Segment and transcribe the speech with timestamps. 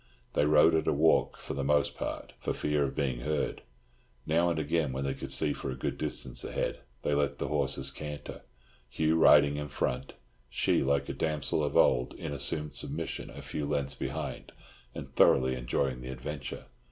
[0.33, 3.61] They rode at a walk for the most part, for fear of being heard.
[4.25, 7.49] Now and again, when they could see for a good distance ahead, they let the
[7.49, 8.41] horses canter;
[8.89, 10.13] Hugh riding in front,
[10.49, 14.53] she, like a damosel of old, in assumed submission a few lengths behind,
[14.95, 16.65] and thoroughly enjoying the adventure.